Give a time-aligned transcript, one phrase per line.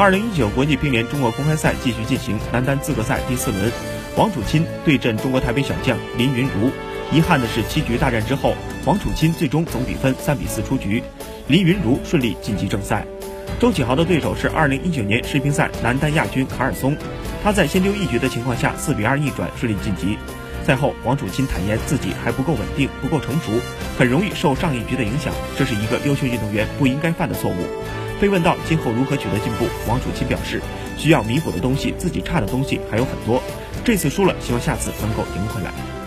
[0.00, 3.70] 二零一九国际乒联中国公开赛继续进行，男单资格赛第四轮，
[4.16, 6.70] 王楚钦对阵中国台北小将林昀儒。
[7.12, 8.54] 遗憾的是，七局大战之后，
[8.86, 11.02] 王楚钦最终总比分三比四出局，
[11.48, 13.06] 林昀儒顺利晋级正赛。
[13.60, 16.96] 周启豪的对手是二零一九年世乒赛男单亚军卡尔松，
[17.44, 20.16] 他在先丢一局的情况下四比二逆转，顺利晋级。
[20.64, 23.52] 赛后，王楚钦坦言自己还不够稳定，不够成熟，
[23.98, 27.79] 很容易受上一局的影响，这是一个优秀运动员不应该犯的错误。
[28.20, 30.60] 被问到今后如何取得进步，王楚钦表示，
[30.96, 33.42] 需要弥补的东西，自己差的东西还有很多。
[33.82, 35.99] 这次输了，希望下次能够赢回来。